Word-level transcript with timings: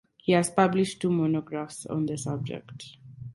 He 0.17 0.31
has 0.31 0.49
published 0.49 0.99
two 0.99 1.11
monographs 1.11 1.85
on 1.85 2.07
the 2.07 2.17
subject. 2.17 2.97